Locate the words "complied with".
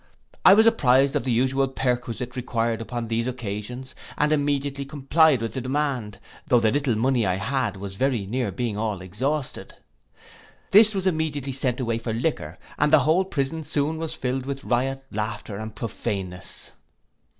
4.83-5.53